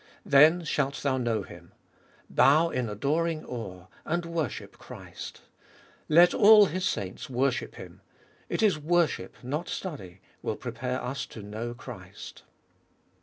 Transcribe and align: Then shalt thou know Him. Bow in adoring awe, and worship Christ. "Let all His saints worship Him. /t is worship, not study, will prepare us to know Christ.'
Then 0.25 0.63
shalt 0.63 1.03
thou 1.03 1.17
know 1.19 1.43
Him. 1.43 1.73
Bow 2.27 2.71
in 2.71 2.89
adoring 2.89 3.45
awe, 3.45 3.85
and 4.03 4.25
worship 4.25 4.79
Christ. 4.79 5.41
"Let 6.09 6.33
all 6.33 6.65
His 6.65 6.87
saints 6.87 7.29
worship 7.29 7.75
Him. 7.75 8.01
/t 8.49 8.63
is 8.63 8.79
worship, 8.79 9.35
not 9.43 9.69
study, 9.69 10.19
will 10.41 10.57
prepare 10.57 10.99
us 11.03 11.27
to 11.27 11.43
know 11.43 11.75
Christ.' 11.75 12.41